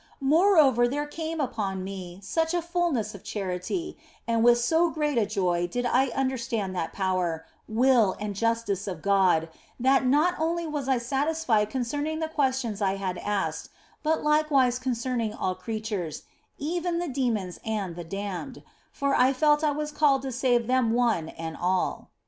[0.19, 5.27] Moreover there came upon me such a fulness of charity, and with so great a
[5.27, 9.47] joy did I under stand that power, will, and justice of God,
[9.79, 13.69] that not only was I satisfied concerning the questions I had asked,
[14.01, 16.23] but likewise concerning all creatures,
[16.57, 20.93] even the demons and the damned, for I felt I was called to save them
[20.93, 22.09] one and all.